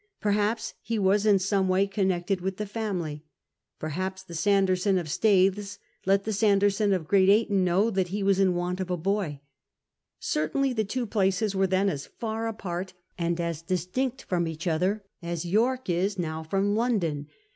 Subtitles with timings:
[0.19, 3.23] Perhaps he was in some way connected with the family.
[3.77, 5.77] Perhaps the Sanderson of Staithes
[6.07, 9.41] let the Sanderson of Great Ayton know that he was in want of a boy.
[10.19, 14.65] Cer tainly the two places were then as far apart and as distinct from each
[14.65, 17.27] other as York is now from London.